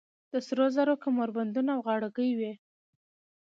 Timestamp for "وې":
2.37-2.53